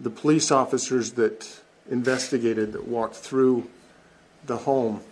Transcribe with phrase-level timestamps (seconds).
[0.00, 3.68] The police officers that investigated, that walked through
[4.46, 5.02] the home,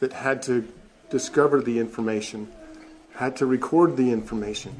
[0.00, 0.66] that had to
[1.10, 2.50] discover the information,
[3.14, 4.74] had to record the information.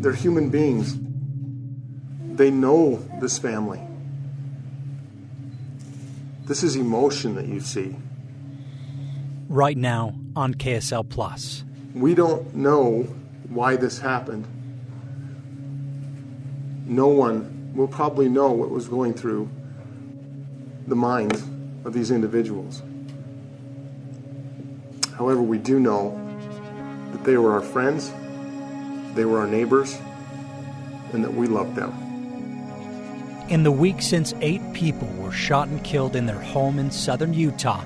[0.00, 0.96] They're human beings.
[2.36, 3.80] They know this family.
[6.44, 7.96] This is emotion that you see.
[9.48, 11.64] Right now on KSL Plus.
[11.94, 13.02] We don't know
[13.48, 14.46] why this happened.
[16.88, 19.48] No one will probably know what was going through
[20.86, 21.42] the minds
[21.84, 22.82] of these individuals.
[25.16, 26.18] However, we do know
[27.12, 28.10] that they were our friends,
[29.14, 29.98] they were our neighbors,
[31.12, 31.92] and that we loved them.
[33.50, 37.34] In the week since eight people were shot and killed in their home in southern
[37.34, 37.84] Utah,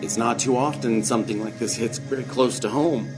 [0.00, 3.12] It's not too often something like this hits very close to home.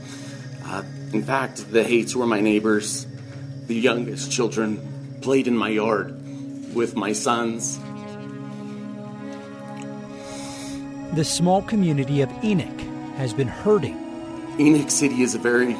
[0.65, 3.05] Uh, in fact, the Haights were my neighbors.
[3.67, 6.13] The youngest children played in my yard
[6.73, 7.79] with my sons.
[11.13, 12.79] the small community of Enoch
[13.15, 13.97] has been hurting
[14.59, 15.75] Enoch City is a very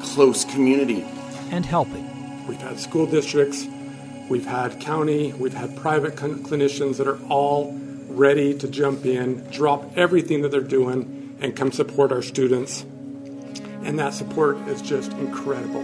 [0.00, 1.04] close community.
[1.50, 2.06] and helping.
[2.46, 3.66] We've had school districts,
[4.28, 7.76] we've had county, we've had private cl- clinicians that are all
[8.08, 12.82] ready to jump in, drop everything that they're doing, and come support our students.
[13.84, 15.82] And that support is just incredible.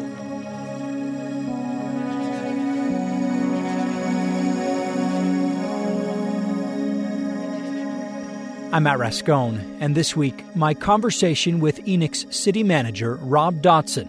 [8.70, 14.08] I'm Matt Rascon, and this week, my conversation with Enoch's city manager, Rob Dotson,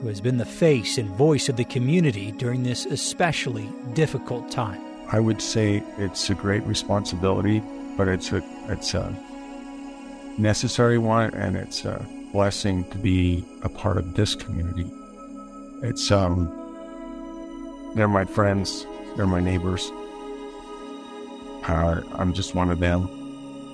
[0.00, 4.80] who has been the face and voice of the community during this especially difficult time.
[5.12, 7.62] I would say it's a great responsibility,
[7.96, 9.14] but it's a it's a
[10.36, 14.90] necessary one, and it's a blessing to be a part of this community.
[15.84, 16.50] It's um,
[17.94, 18.84] they're my friends,
[19.16, 19.92] they're my neighbors.
[21.68, 23.25] Uh, I'm just one of them.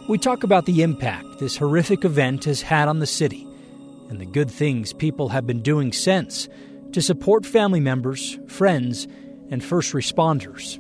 [0.09, 3.47] We talk about the impact this horrific event has had on the city
[4.11, 6.49] and the good things people have been doing since
[6.93, 9.07] to support family members, friends,
[9.51, 10.79] and first responders.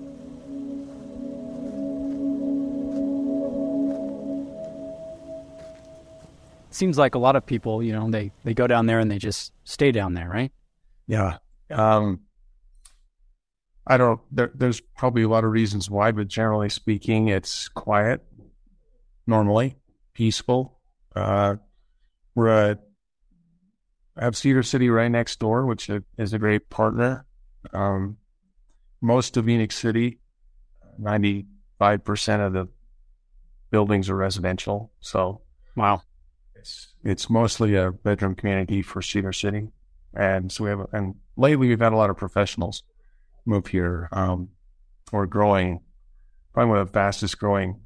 [6.74, 9.18] seems like a lot of people, you know, they, they go down there and they
[9.18, 10.50] just stay down there, right?
[11.06, 11.36] Yeah.
[11.70, 12.22] Um,
[13.86, 14.20] I don't.
[14.30, 18.22] There, there's probably a lot of reasons why, but generally speaking, it's quiet.
[19.26, 19.76] Normally,
[20.14, 20.80] peaceful.
[21.14, 21.56] Uh,
[22.34, 22.80] we're at
[24.16, 27.24] I have Cedar City right next door, which is a great partner.
[27.72, 28.18] Um,
[29.00, 30.18] most of Phoenix City,
[30.98, 31.46] ninety
[31.78, 32.68] five percent of the
[33.70, 34.92] buildings are residential.
[35.00, 35.42] So
[35.76, 36.02] Wow.
[36.54, 39.68] it's it's mostly a bedroom community for Cedar City,
[40.14, 42.82] and so we have and lately we've had a lot of professionals
[43.46, 44.08] move here.
[44.12, 44.48] Um,
[45.10, 45.80] we're growing,
[46.52, 47.80] probably one of the fastest growing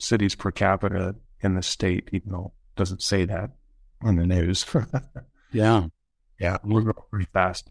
[0.00, 3.50] cities per capita in the state, even though it doesn't say that
[4.02, 4.64] on the news.
[5.52, 5.86] Yeah.
[6.38, 7.70] yeah, we're growing pretty fast.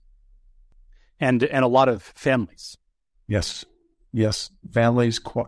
[1.17, 2.77] And and a lot of families.
[3.25, 3.63] Yes,
[4.11, 5.47] yes, families, qu-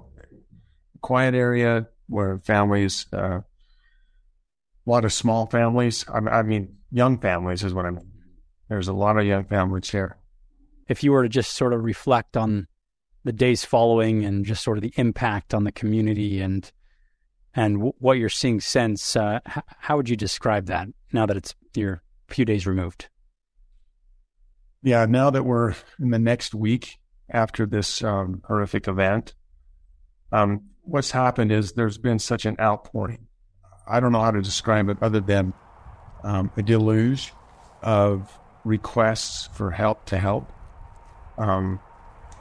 [1.01, 3.43] quiet area where families, uh, a
[4.85, 6.05] lot of small families.
[6.07, 8.11] I, I mean, young families is what I mean.
[8.69, 10.17] There's a lot of young families here.
[10.87, 12.67] If you were to just sort of reflect on
[13.23, 16.71] the days following and just sort of the impact on the community and
[17.53, 21.35] and w- what you're seeing since, uh, h- how would you describe that now that
[21.35, 23.09] it's you're a few days removed?
[24.83, 26.97] Yeah, now that we're in the next week
[27.29, 29.35] after this um, horrific event,
[30.31, 33.27] um, what's happened is there's been such an outpouring.
[33.87, 35.53] I don't know how to describe it other than
[36.23, 37.33] um, a deluge
[37.81, 40.51] of requests for help to help.
[41.37, 41.79] Um,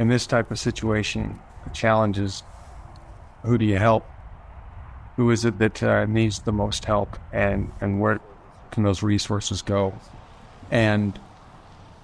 [0.00, 2.42] in this type of situation, the challenge is
[3.44, 4.06] who do you help?
[5.16, 8.18] Who is it that uh, needs the most help, and and where
[8.70, 9.92] can those resources go?
[10.70, 11.20] And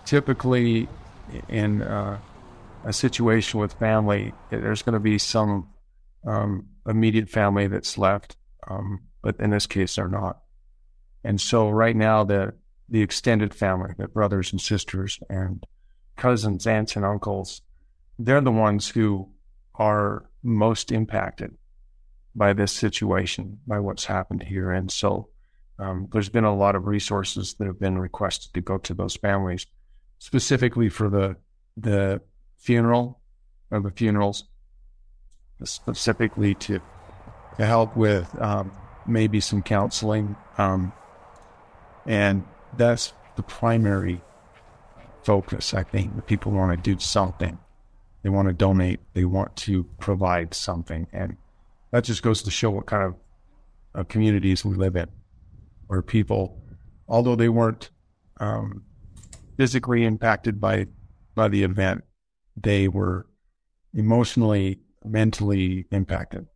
[0.05, 0.89] typically,
[1.49, 2.19] in uh,
[2.85, 5.71] a situation with family, there's going to be some
[6.27, 8.37] um, immediate family that's left,
[8.69, 10.43] um, but in this case, they're not.
[11.25, 12.53] And so, right now, the
[12.91, 15.65] the extended family, the brothers and sisters and
[16.17, 17.63] cousins, aunts and uncles,
[18.19, 19.29] they're the ones who
[19.75, 21.57] are most impacted
[22.35, 24.71] by this situation, by what's happened here.
[24.71, 25.29] And so
[25.79, 29.17] um, there's been a lot of resources that have been requested to go to those
[29.17, 29.67] families,
[30.19, 31.37] specifically for the
[31.77, 32.23] the
[32.57, 33.21] funeral
[33.71, 34.45] or the funerals,
[35.65, 36.81] specifically to
[37.59, 38.73] to help with um,
[39.07, 40.93] maybe some counseling, um,
[42.07, 42.45] and
[42.77, 44.23] that's the primary
[45.23, 45.75] focus.
[45.75, 47.59] I think people want to do something.
[48.27, 48.99] They want to donate.
[49.15, 51.37] They want to provide something, and
[51.93, 53.15] that just goes to show what kind of
[53.95, 55.07] uh, communities we live in,
[55.87, 56.61] where people,
[57.07, 57.91] although they weren't
[58.41, 58.83] um,
[59.57, 60.89] physically impacted by
[61.37, 62.03] by the event,
[62.57, 63.29] they were
[63.95, 66.49] emotionally, mentally impacted.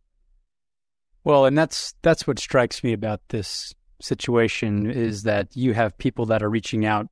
[1.23, 6.25] Well, and that's that's what strikes me about this situation is that you have people
[6.25, 7.07] that are reaching out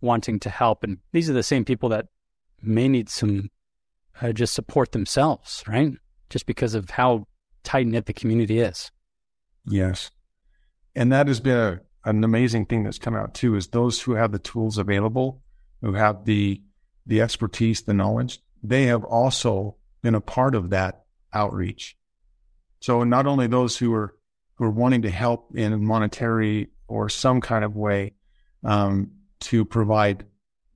[0.00, 2.06] wanting to help and these are the same people that
[2.62, 3.50] may need some
[4.20, 5.92] uh, just support themselves, right?
[6.30, 7.26] Just because of how
[7.64, 8.90] tight knit the community is.
[9.66, 10.10] Yes.
[10.94, 14.12] And that has been a, an amazing thing that's come out too is those who
[14.12, 15.42] have the tools available,
[15.82, 16.62] who have the
[17.08, 21.96] the expertise, the knowledge, they have also been a part of that outreach.
[22.80, 24.14] So not only those who are
[24.54, 28.14] who are wanting to help in monetary or some kind of way
[28.64, 29.10] um,
[29.40, 30.24] to provide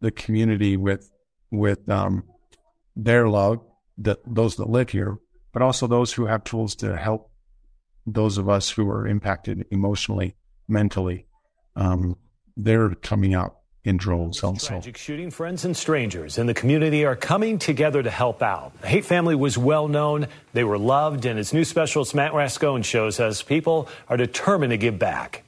[0.00, 1.10] the community with
[1.50, 2.25] with um,
[3.05, 3.61] their love,
[3.99, 5.19] that those that live here,
[5.52, 7.31] but also those who have tools to help
[8.06, 10.37] those of us who are impacted emotionally,
[10.69, 11.26] mentally.
[11.76, 12.17] Um,
[12.56, 14.69] they're coming out in droves also.
[14.69, 18.79] Tragic shooting, friends and strangers in the community are coming together to help out.
[18.82, 22.82] The Haight family was well known, they were loved, and as new specialist Matt Rascon
[22.82, 25.44] shows us, people are determined to give back.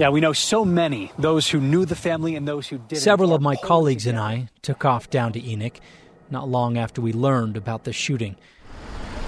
[0.00, 3.02] Yeah, we know so many, those who knew the family and those who didn't.
[3.02, 5.78] Several of my colleagues and I took off down to Enoch
[6.30, 8.36] not long after we learned about the shooting.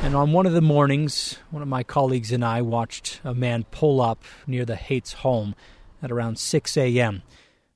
[0.02, 3.64] And on one of the mornings, one of my colleagues and I watched a man
[3.64, 5.54] pull up near the Haight's home
[6.02, 7.22] at around 6 a.m.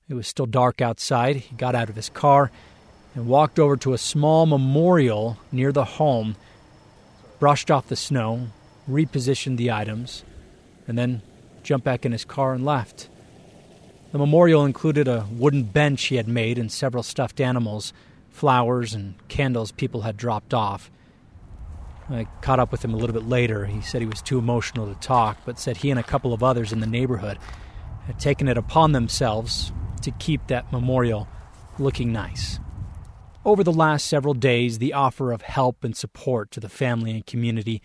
[0.09, 1.37] It was still dark outside.
[1.37, 2.51] He got out of his car
[3.15, 6.35] and walked over to a small memorial near the home,
[7.41, 8.47] brushed off the snow,
[8.89, 10.25] repositioned the items,
[10.89, 11.21] and then
[11.67, 13.11] jumped back in his car and left.
[14.13, 17.93] The memorial included a wooden bench he had made and several stuffed animals,
[18.31, 20.91] flowers, and candles people had dropped off.
[22.09, 23.67] I caught up with him a little bit later.
[23.67, 26.43] He said he was too emotional to talk, but said he and a couple of
[26.43, 27.37] others in the neighborhood
[28.07, 29.73] had taken it upon themselves
[30.03, 31.27] to keep that memorial
[31.81, 32.61] looking nice.
[33.45, 37.27] Over the last several days, the offer of help and support to the family and
[37.27, 37.83] community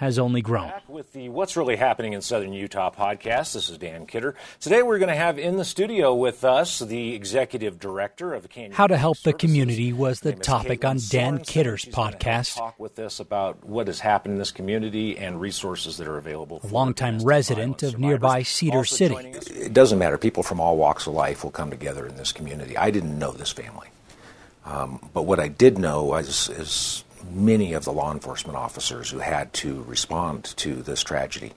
[0.00, 0.68] has only grown.
[0.68, 3.52] Back with the What's Really Happening in Southern Utah podcast.
[3.52, 4.34] This is Dan Kidder.
[4.58, 8.72] Today we're going to have in the studio with us the executive director of Canyon
[8.72, 9.32] How to Help Services.
[9.34, 12.56] the Community was the topic on Dan Kidder's podcast.
[12.56, 16.62] Talk with us about what has happened in this community and resources that are available.
[16.64, 19.16] A longtime resident of nearby Cedar also City.
[19.54, 20.16] It doesn't matter.
[20.16, 22.74] People from all walks of life will come together in this community.
[22.74, 23.88] I didn't know this family.
[24.64, 29.18] Um, but what I did know was, is many of the law enforcement officers who
[29.18, 31.52] had to respond to this tragedy.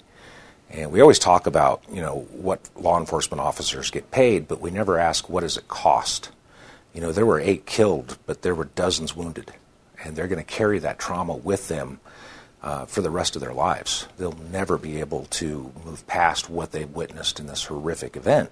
[0.69, 4.71] And we always talk about, you know, what law enforcement officers get paid, but we
[4.71, 6.31] never ask what does it cost.
[6.93, 9.53] You know, there were eight killed, but there were dozens wounded,
[10.03, 11.99] and they're going to carry that trauma with them
[12.63, 14.07] uh, for the rest of their lives.
[14.17, 18.49] They'll never be able to move past what they witnessed in this horrific event.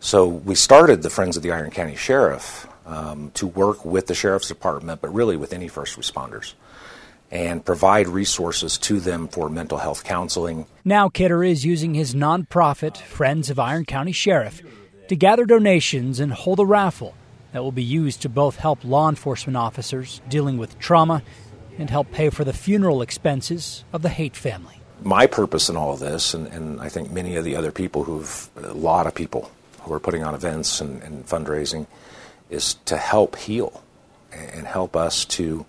[0.00, 4.14] So we started the Friends of the Iron County Sheriff um, to work with the
[4.14, 6.54] Sheriff's Department, but really with any first responders,
[7.30, 10.66] and provide resources to them for mental health counseling.
[10.84, 14.62] Now, Kidder is using his nonprofit, Friends of Iron County Sheriff,
[15.08, 17.14] to gather donations and hold a raffle
[17.52, 21.22] that will be used to both help law enforcement officers dealing with trauma
[21.78, 24.80] and help pay for the funeral expenses of the Haight family.
[25.02, 28.04] My purpose in all of this, and, and I think many of the other people
[28.04, 29.50] who've, a lot of people
[29.82, 31.86] who are putting on events and, and fundraising,
[32.50, 33.82] is to help heal
[34.32, 35.64] and help us to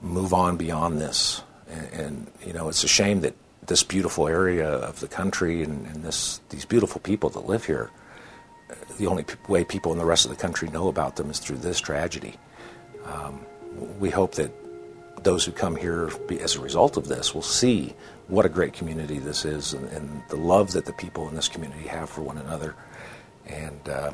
[0.00, 1.42] move on beyond this.
[1.68, 3.34] And, and, you know, it's a shame that
[3.66, 7.90] this beautiful area of the country and, and this these beautiful people that live here,
[8.98, 11.38] the only p- way people in the rest of the country know about them is
[11.38, 12.34] through this tragedy.
[13.04, 13.46] Um,
[13.98, 14.50] we hope that
[15.22, 17.94] those who come here as a result of this will see
[18.26, 21.48] what a great community this is and, and, the love that the people in this
[21.48, 22.74] community have for one another,
[23.46, 24.12] and uh,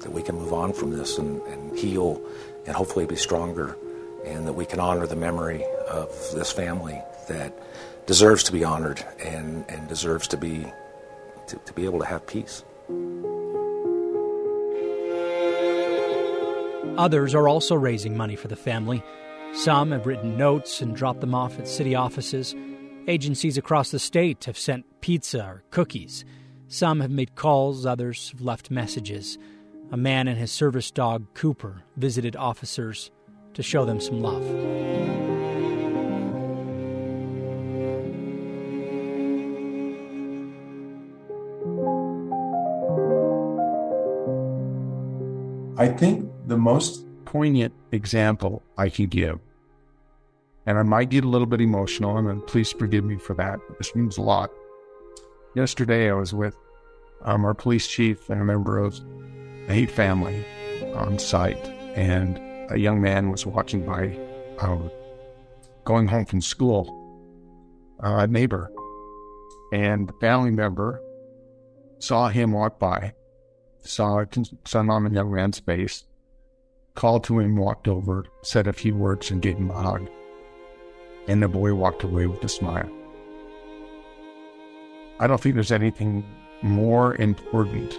[0.00, 2.20] that we can move on from this and, and heal
[2.66, 3.76] and hopefully be stronger,
[4.24, 7.58] and that we can honor the memory of this family that
[8.06, 10.66] deserves to be honored and, and deserves to be
[11.46, 12.64] to, to be able to have peace.
[16.96, 19.02] Others are also raising money for the family.
[19.52, 22.54] Some have written notes and dropped them off at city offices.
[23.08, 26.24] Agencies across the state have sent pizza or cookies.
[26.68, 29.38] Some have made calls, others have left messages.
[29.92, 33.10] A man and his service dog, Cooper, visited officers
[33.54, 34.44] to show them some love.
[45.76, 49.40] I think the most poignant example I can give,
[50.66, 53.58] and I might get a little bit emotional, and please forgive me for that.
[53.78, 54.50] This means a lot.
[55.56, 56.54] Yesterday, I was with
[57.22, 59.00] um, our police chief and a member of
[59.70, 60.44] the Haight family
[60.96, 62.40] on site, and
[62.72, 64.18] a young man was watching by,
[64.58, 64.90] um,
[65.84, 66.82] going home from school,
[68.02, 68.72] uh, a neighbor,
[69.72, 71.00] and the family member
[72.00, 73.14] saw him walk by
[73.82, 74.24] saw
[74.64, 76.04] saw mom and young man's face,
[76.96, 80.10] called to him, walked over, said a few words, and gave him a hug.
[81.28, 82.90] And the boy walked away with a smile.
[85.20, 86.24] I don't think there's anything
[86.60, 87.96] more important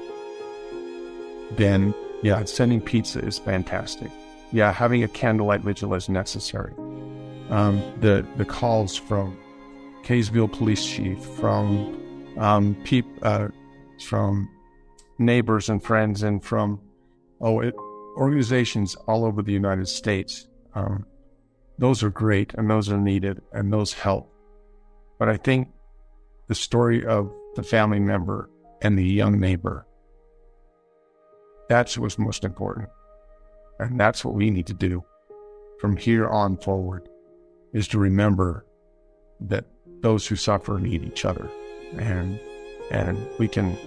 [1.57, 1.93] than,
[2.23, 4.11] yeah, sending pizza is fantastic.
[4.51, 6.73] Yeah, having a candlelight vigil is necessary.
[7.49, 9.37] Um, the the calls from
[10.03, 11.97] Kaysville Police Chief, from
[12.37, 13.49] um, peop, uh,
[14.05, 14.49] from
[15.19, 16.79] neighbors and friends and from
[17.39, 17.75] oh it,
[18.17, 20.47] organizations all over the United States.
[20.73, 21.05] Um,
[21.77, 24.31] those are great and those are needed and those help.
[25.17, 25.69] But I think
[26.47, 28.49] the story of the family member
[28.81, 29.85] and the young neighbor
[31.71, 32.89] that's what's most important.
[33.79, 35.05] And that's what we need to do
[35.79, 37.07] from here on forward
[37.73, 38.65] is to remember
[39.39, 39.63] that
[40.01, 41.49] those who suffer need each other.
[41.97, 42.39] And
[42.91, 43.77] and we can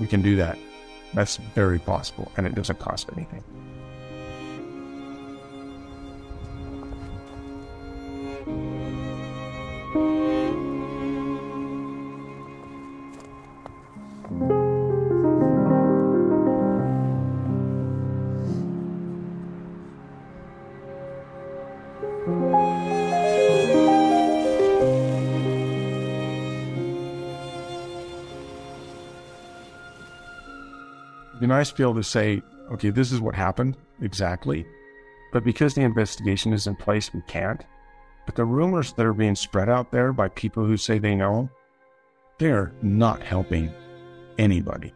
[0.00, 0.58] we can do that
[1.14, 3.44] that's very possible, and it doesn't cost anything.
[31.46, 32.42] Nice to be able to say,
[32.72, 34.66] okay, this is what happened exactly.
[35.32, 37.64] But because the investigation is in place, we can't.
[38.26, 41.50] But the rumors that are being spread out there by people who say they know,
[42.38, 43.72] they're not helping
[44.38, 44.92] anybody.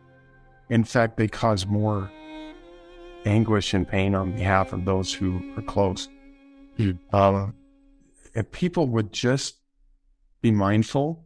[0.70, 2.10] In fact, they cause more
[3.24, 6.08] anguish and pain on behalf of those who are close.
[6.78, 6.98] Mm.
[7.12, 7.54] Um,
[8.34, 9.56] if people would just
[10.40, 11.24] be mindful,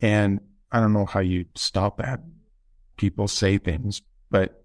[0.00, 2.20] and I don't know how you stop that.
[2.96, 4.64] People say things, but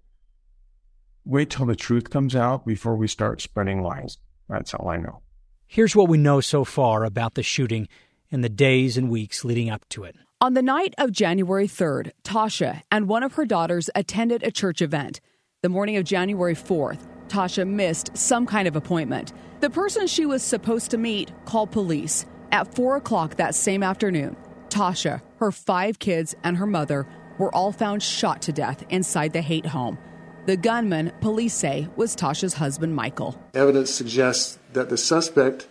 [1.24, 4.18] wait till the truth comes out before we start spreading lies.
[4.48, 5.22] That's all I know.
[5.66, 7.88] Here's what we know so far about the shooting
[8.30, 10.16] in the days and weeks leading up to it.
[10.40, 14.82] On the night of January 3rd, Tasha and one of her daughters attended a church
[14.82, 15.20] event.
[15.62, 19.32] The morning of January 4th, Tasha missed some kind of appointment.
[19.60, 22.26] The person she was supposed to meet called police.
[22.50, 24.36] At 4 o'clock that same afternoon,
[24.68, 27.06] Tasha, her five kids, and her mother
[27.42, 29.98] were all found shot to death inside the Haight home.
[30.46, 33.36] The gunman, police say, was Tasha's husband, Michael.
[33.52, 35.66] Evidence suggests that the suspect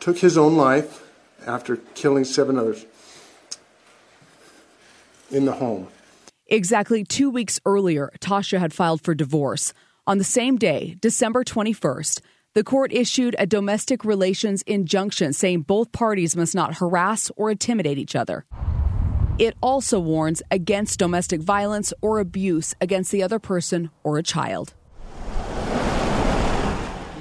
[0.00, 1.06] took his own life
[1.46, 2.86] after killing seven others
[5.30, 5.88] in the home.
[6.46, 9.74] Exactly two weeks earlier, Tasha had filed for divorce.
[10.06, 12.20] On the same day, December 21st,
[12.54, 17.98] the court issued a domestic relations injunction saying both parties must not harass or intimidate
[17.98, 18.46] each other.
[19.38, 24.74] It also warns against domestic violence or abuse against the other person or a child.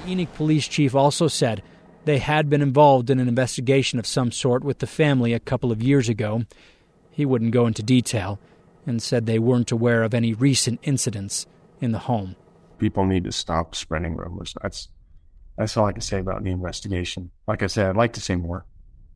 [0.04, 1.63] The Enoch police chief also said
[2.06, 5.72] they had been involved in an investigation of some sort with the family a couple
[5.72, 6.44] of years ago.
[7.12, 8.39] He wouldn't go into detail
[8.86, 11.46] and said they weren't aware of any recent incidents
[11.80, 12.36] in the home.
[12.80, 14.56] People need to stop spreading rumors.
[14.62, 14.89] That's
[15.58, 17.32] that's all I can say about the investigation.
[17.46, 18.66] Like I said, I'd like to say more.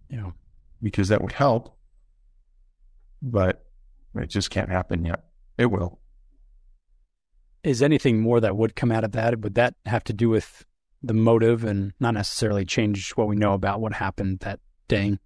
[0.09, 0.33] You know,
[0.81, 1.75] because that would help
[3.23, 3.65] but
[4.15, 5.23] it just can't happen yet.
[5.57, 5.99] It will.
[7.63, 9.39] Is anything more that would come out of that?
[9.39, 10.65] Would that have to do with
[11.01, 15.17] the motive and not necessarily change what we know about what happened that day?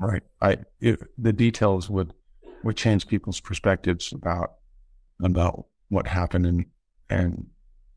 [0.00, 0.22] Right.
[0.42, 2.12] I if the details would
[2.64, 4.54] would change people's perspectives about
[5.22, 6.66] about what happened and
[7.08, 7.46] and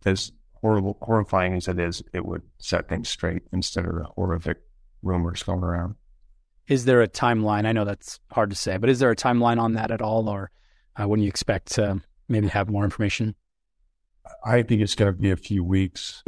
[0.06, 4.58] as horrible horrifying as it is, it would set things straight instead of the horrific
[5.02, 5.96] rumors going around.
[6.70, 7.66] Is there a timeline?
[7.66, 10.30] I know that's hard to say, but is there a timeline on that at all,
[10.30, 10.52] or
[10.96, 13.36] uh, when you expect to maybe have more information?
[14.46, 16.24] I think it's going to be a few weeks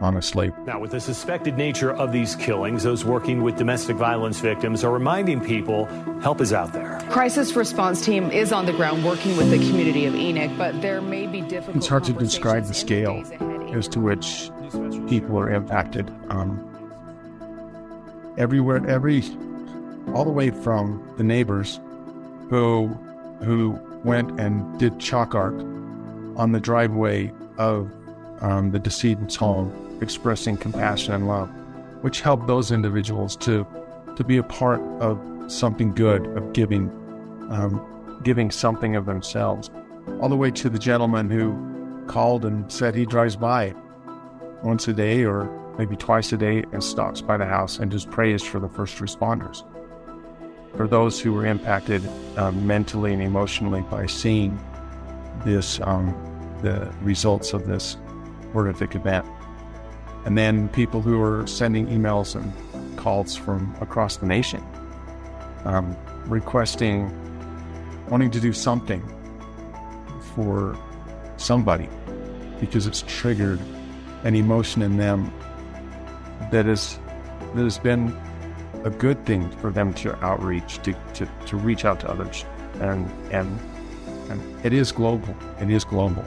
[0.00, 0.52] honestly.
[0.66, 4.92] Now, with the suspected nature of these killings, those working with domestic violence victims are
[4.92, 5.86] reminding people
[6.20, 7.00] help is out there.
[7.08, 11.00] Crisis response team is on the ground working with the community of Enoch, but there
[11.00, 11.76] may be difficult.
[11.76, 13.22] It's hard to describe the scale
[13.72, 14.50] as to which
[15.08, 16.10] people are impacted.
[16.28, 16.75] Um,
[18.38, 19.22] everywhere, every,
[20.14, 21.80] all the way from the neighbors
[22.50, 22.88] who
[23.42, 25.54] who went and did chalk art
[26.36, 27.90] on the driveway of
[28.40, 31.50] um, the decedent's home expressing compassion and love,
[32.02, 33.66] which helped those individuals to
[34.16, 36.88] to be a part of something good, of giving,
[37.50, 39.70] um, giving something of themselves,
[40.20, 41.54] all the way to the gentleman who
[42.06, 43.74] called and said he drives by
[44.62, 45.44] once a day or
[45.78, 48.98] maybe twice a day and stops by the house and just prays for the first
[48.98, 49.64] responders.
[50.76, 52.02] For those who were impacted
[52.36, 54.58] um, mentally and emotionally by seeing
[55.44, 56.14] this, um,
[56.62, 57.96] the results of this
[58.52, 59.26] horrific event
[60.26, 64.62] and then people who are sending emails and calls from across the nation
[65.64, 67.10] um, requesting,
[68.08, 69.02] wanting to do something
[70.34, 70.76] for
[71.36, 71.88] somebody
[72.58, 73.60] because it's triggered
[74.24, 75.32] an emotion in them
[76.50, 76.98] that is
[77.54, 78.16] that has been
[78.84, 82.44] a good thing for them to outreach to, to, to reach out to others
[82.80, 83.58] and and
[84.30, 86.24] and it is global it is global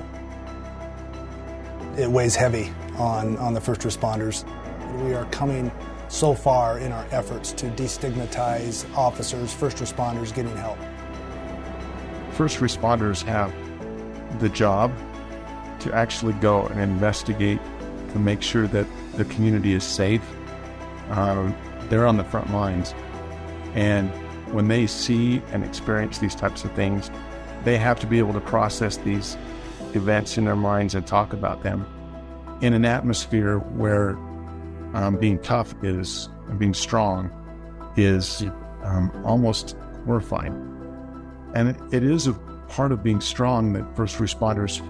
[2.00, 4.46] it weighs heavy on, on the first responders.
[5.04, 5.72] We are coming
[6.08, 10.78] so far in our efforts to destigmatize officers, first responders getting help.
[12.32, 13.54] First responders have
[14.40, 14.94] the job
[15.82, 17.60] to actually go and investigate
[18.14, 20.24] to make sure that the community is safe.
[21.10, 21.56] Um,
[21.90, 22.94] they're on the front lines.
[23.74, 24.10] And
[24.54, 27.10] when they see and experience these types of things,
[27.64, 29.38] they have to be able to process these
[29.94, 31.86] events in their minds and talk about them
[32.62, 34.12] in an atmosphere where
[34.94, 37.32] um, being tough is being strong
[37.96, 38.44] is
[38.84, 40.54] um, almost horrifying.
[41.54, 42.34] And it, it is a
[42.68, 44.82] part of being strong that first responders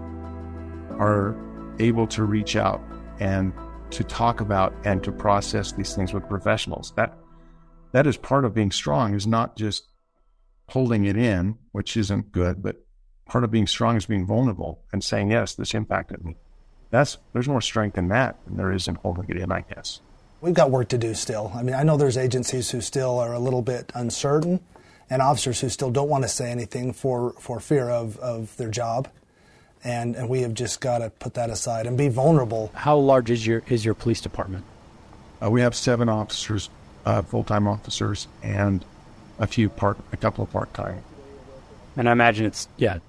[1.00, 1.36] are
[1.80, 2.82] able to reach out
[3.20, 3.54] and
[3.92, 6.94] to talk about and to process these things with professionals.
[6.96, 7.18] That
[7.92, 9.88] that is part of being strong is not just
[10.70, 12.78] holding it in, which isn't good, but
[13.26, 16.36] part of being strong is being vulnerable and saying, yes, this impacted me
[16.92, 20.02] that's there's more strength in that than there is in holding it in, I guess.
[20.42, 21.52] We've got work to do still.
[21.54, 24.62] I mean, I know there's agencies who still are a little bit uncertain,
[25.10, 28.70] and officers who still don't want to say anything for, for fear of, of their
[28.70, 29.10] job.
[29.84, 32.72] And, and we have just got to put that aside and be vulnerable.
[32.74, 34.66] How large is your is your police department?
[35.42, 36.70] Uh, we have seven officers,
[37.06, 38.84] uh, full time officers, and
[39.40, 41.02] a few part, a couple of part time.
[41.96, 43.00] And I imagine it's yeah,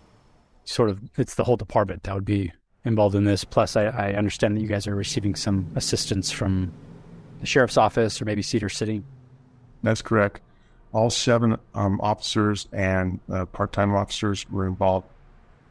[0.65, 2.53] sort of it's the whole department that would be
[2.85, 3.45] involved in this.
[3.45, 6.73] Plus, I, I, understand that you guys are receiving some assistance from
[7.41, 9.03] the sheriff's office or maybe Cedar City.
[9.83, 10.41] That's correct.
[10.93, 15.07] All seven um, officers and uh, part-time officers were involved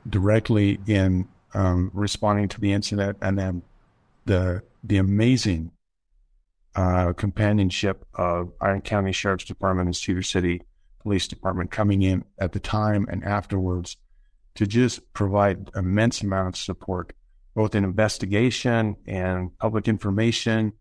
[0.09, 3.61] directly in um, responding to the incident, and then
[4.25, 5.71] the the amazing
[6.75, 10.61] uh, companionship of Iron County Sheriff's Department and Cedar City
[11.01, 13.97] Police Department coming in at the time and afterwards
[14.55, 17.13] to just provide immense amounts of support,
[17.55, 20.73] both in investigation and public information,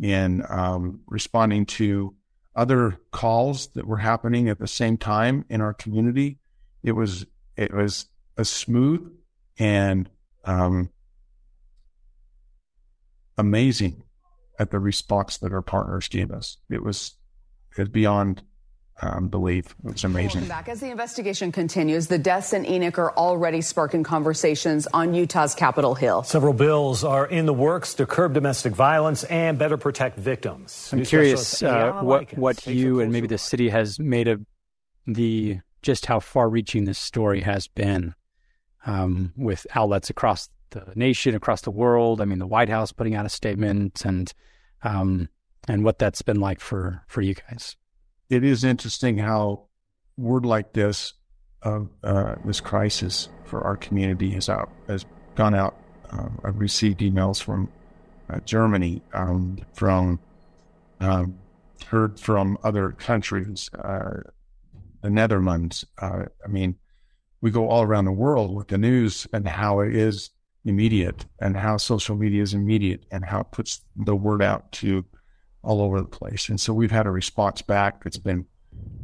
[0.00, 2.14] in um, responding to
[2.56, 6.38] other calls that were happening at the same time in our community.
[6.82, 9.12] It was it was a smooth
[9.58, 10.08] and
[10.44, 10.90] um,
[13.38, 14.02] amazing
[14.58, 16.58] at the response that our partners gave us.
[16.70, 17.16] It was
[17.76, 18.42] it was beyond
[19.02, 19.74] um, believe.
[19.86, 20.42] It's amazing.
[20.42, 20.68] Welcome back.
[20.68, 25.94] As the investigation continues, the deaths in Enoch are already sparking conversations on Utah's Capitol
[25.94, 26.22] Hill.
[26.22, 30.90] Several bills are in the works to curb domestic violence and better protect victims.
[30.92, 34.44] I'm curious uh, what what you and maybe the city has made of
[35.06, 38.14] the just how far-reaching this story has been
[38.86, 42.20] um, with outlets across the nation, across the world.
[42.20, 44.32] I mean, the White House putting out a statement and
[44.82, 45.28] um,
[45.68, 47.76] and what that's been like for for you guys
[48.30, 49.64] it is interesting how
[50.16, 51.14] word like this
[51.62, 55.76] of uh, this crisis for our community has out has gone out.
[56.10, 57.70] Uh, I've received emails from
[58.30, 60.20] uh, Germany, um, from
[61.00, 61.38] um,
[61.86, 64.20] heard from other countries, uh,
[65.02, 65.84] the Netherlands.
[66.00, 66.76] Uh, I mean,
[67.44, 70.30] we go all around the world with the news and how it is
[70.64, 75.04] immediate, and how social media is immediate, and how it puts the word out to
[75.62, 76.48] all over the place.
[76.48, 78.46] And so we've had a response back that's been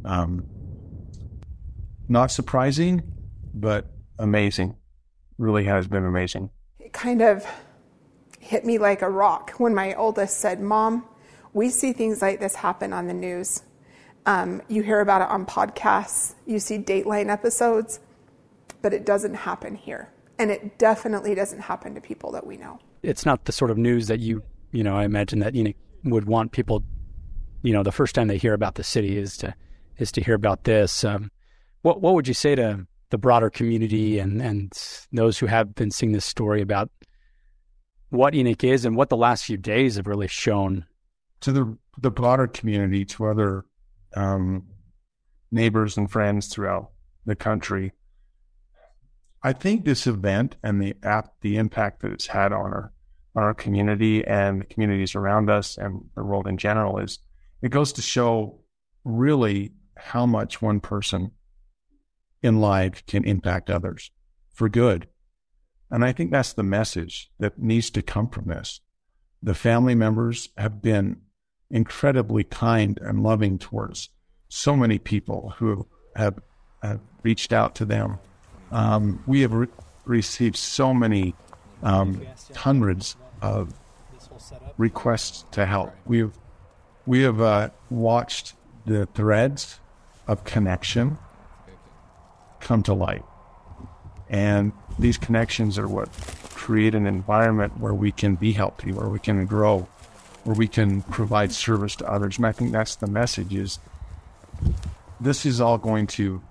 [0.05, 0.43] um,
[2.09, 3.03] not surprising,
[3.53, 4.75] but amazing.
[5.37, 6.49] Really has been amazing.
[6.79, 7.45] It kind of
[8.39, 11.05] hit me like a rock when my oldest said, Mom,
[11.53, 13.61] we see things like this happen on the news.
[14.25, 17.99] Um, you hear about it on podcasts, you see Dateline episodes,
[18.81, 20.09] but it doesn't happen here.
[20.39, 22.79] And it definitely doesn't happen to people that we know.
[23.03, 25.73] It's not the sort of news that you, you know, I imagine that you know,
[26.05, 26.83] would want people,
[27.61, 29.53] you know, the first time they hear about the city is to
[29.97, 31.03] is to hear about this.
[31.03, 31.31] Um,
[31.83, 34.73] what what would you say to the broader community and and
[35.11, 36.89] those who have been seeing this story about
[38.09, 40.85] what Enoch is and what the last few days have really shown
[41.41, 43.65] to the the broader community, to other
[44.15, 44.65] um,
[45.51, 46.91] neighbors and friends throughout
[47.25, 47.91] the country.
[49.43, 52.93] I think this event and the app, the impact that it's had on our
[53.35, 57.19] on our community and the communities around us and the world in general is
[57.61, 58.59] it goes to show
[59.05, 61.31] really how much one person
[62.43, 64.11] in life can impact others
[64.53, 65.07] for good.
[65.89, 68.81] And I think that's the message that needs to come from this.
[69.41, 71.21] The family members have been
[71.69, 74.09] incredibly kind and loving towards
[74.49, 76.39] so many people who have,
[76.81, 78.19] have reached out to them.
[78.71, 79.67] Um, we have re-
[80.05, 81.35] received so many
[81.83, 83.73] um, hundreds of
[84.77, 85.93] requests to help.
[86.05, 86.31] We've
[87.05, 88.53] we have uh, watched
[88.85, 89.79] the threads
[90.27, 91.17] of connection
[92.59, 93.23] come to light,
[94.29, 96.11] and these connections are what
[96.53, 99.87] create an environment where we can be healthy, where we can grow,
[100.43, 102.37] where we can provide service to others.
[102.37, 103.79] And I think that's the message: is
[105.19, 106.41] this is all going to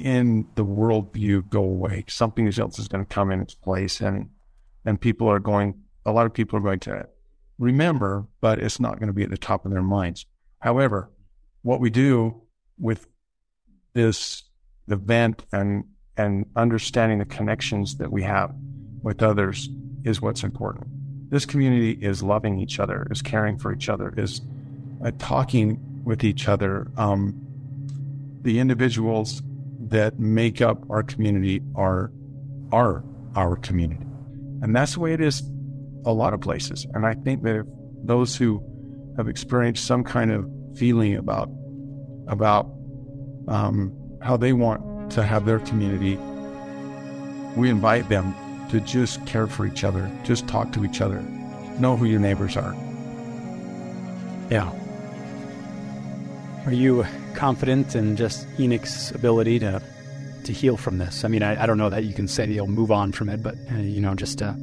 [0.00, 2.04] in the worldview go away.
[2.08, 4.30] Something else is going to come in its place, and
[4.84, 7.06] and people are going, a lot of people are going to
[7.58, 10.24] remember, but it's not going to be at the top of their minds.
[10.60, 11.10] However,
[11.62, 12.42] what we do
[12.78, 13.06] with
[13.92, 14.44] this
[14.88, 15.84] event and
[16.16, 18.54] and understanding the connections that we have
[19.02, 19.68] with others
[20.04, 20.86] is what's important.
[21.30, 24.40] This community is loving each other, is caring for each other, is
[25.04, 26.90] uh, talking with each other.
[26.96, 27.46] Um,
[28.42, 29.42] the individuals
[29.90, 32.12] that make up our community are
[32.72, 34.06] are our community.
[34.62, 35.42] And that's the way it is
[36.04, 36.86] a lot of places.
[36.94, 37.66] And I think that
[38.04, 38.62] those who
[39.16, 41.50] have experienced some kind of feeling about
[42.28, 42.70] about
[43.48, 46.16] um, how they want to have their community,
[47.56, 48.34] we invite them
[48.70, 51.20] to just care for each other, just talk to each other,
[51.80, 52.74] know who your neighbors are.
[54.50, 54.72] Yeah.
[56.66, 59.82] Are you confident in just Enoch's ability to
[60.44, 61.24] to heal from this?
[61.24, 63.42] I mean, I, I don't know that you can say you'll move on from it,
[63.42, 64.56] but uh, you know, just to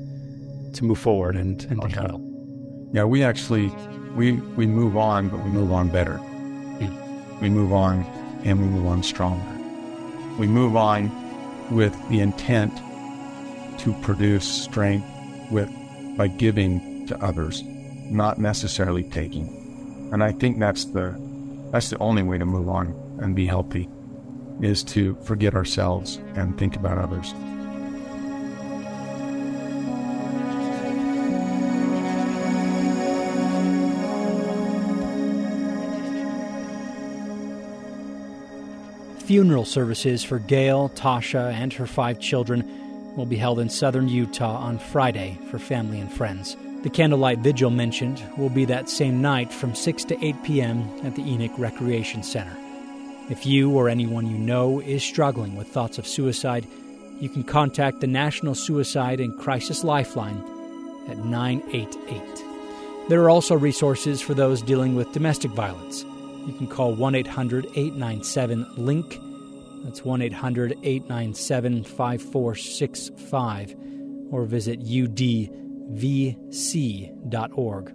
[0.73, 2.21] to move forward and and to heal.
[2.93, 3.67] Yeah, we actually
[4.15, 6.17] we we move on, but we move on better.
[6.17, 7.41] Mm.
[7.41, 8.03] We move on,
[8.43, 9.45] and we move on stronger.
[10.39, 11.11] We move on
[11.71, 12.75] with the intent
[13.79, 15.07] to produce strength
[15.51, 15.69] with
[16.17, 17.63] by giving to others,
[18.09, 19.53] not necessarily taking.
[20.11, 21.19] And I think that's the
[21.71, 23.89] that's the only way to move on and be healthy
[24.61, 27.33] is to forget ourselves and think about others.
[39.27, 44.55] Funeral services for Gail, Tasha, and her five children will be held in southern Utah
[44.55, 46.55] on Friday for family and friends.
[46.83, 50.87] The candlelight vigil mentioned will be that same night from 6 to 8 p.m.
[51.03, 52.55] at the Enoch Recreation Center.
[53.29, 56.67] If you or anyone you know is struggling with thoughts of suicide,
[57.19, 60.41] you can contact the National Suicide and Crisis Lifeline
[61.09, 63.09] at 988.
[63.09, 66.05] There are also resources for those dealing with domestic violence.
[66.45, 69.19] You can call 1 800 897 LINK.
[69.83, 73.75] That's 1 800 897 5465
[74.31, 74.79] or visit
[75.91, 77.93] udvc.org.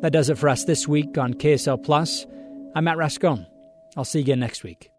[0.00, 2.26] That does it for us this week on KSL Plus.
[2.74, 3.46] I'm Matt Rascon.
[3.96, 4.90] I'll see you again next week.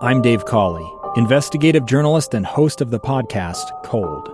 [0.00, 4.33] I'm Dave Cawley, investigative journalist and host of the podcast Cold.